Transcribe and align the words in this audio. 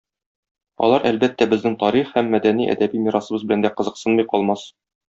Алар, 0.87 1.05
әлбәттә, 1.09 1.47
безнең 1.51 1.77
тарих 1.85 2.09
һәм 2.15 2.33
мәдәни-әдәби 2.37 3.05
мирасыбыз 3.09 3.49
белән 3.49 3.67
дә 3.71 3.75
кызыксынмый 3.79 4.31
калмас. 4.35 4.69